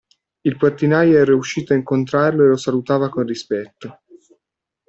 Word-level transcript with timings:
Il 0.41 0.57
portinaio 0.57 1.19
era 1.19 1.35
uscito 1.35 1.73
a 1.73 1.75
incontrarlo 1.75 2.43
e 2.43 2.47
lo 2.47 2.57
salutava 2.57 3.09
con 3.09 3.23
rispetto. 3.23 4.01